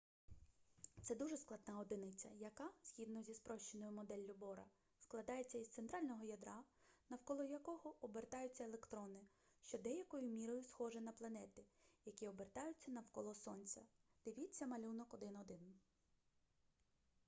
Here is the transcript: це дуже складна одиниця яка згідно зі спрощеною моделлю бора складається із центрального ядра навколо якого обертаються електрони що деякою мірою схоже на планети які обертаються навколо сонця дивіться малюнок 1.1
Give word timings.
це 1.01 1.15
дуже 1.15 1.37
складна 1.37 1.79
одиниця 1.79 2.29
яка 2.39 2.69
згідно 2.83 3.23
зі 3.23 3.33
спрощеною 3.33 3.91
моделлю 3.91 4.33
бора 4.33 4.65
складається 4.99 5.57
із 5.57 5.69
центрального 5.69 6.23
ядра 6.25 6.63
навколо 7.09 7.43
якого 7.43 7.95
обертаються 8.01 8.63
електрони 8.63 9.19
що 9.61 9.77
деякою 9.77 10.29
мірою 10.29 10.63
схоже 10.63 11.01
на 11.01 11.11
планети 11.11 11.65
які 12.05 12.27
обертаються 12.27 12.91
навколо 12.91 13.33
сонця 13.33 13.81
дивіться 14.25 14.67
малюнок 14.67 15.13
1.1 15.13 15.57